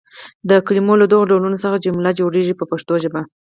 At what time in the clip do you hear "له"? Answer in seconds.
1.01-1.05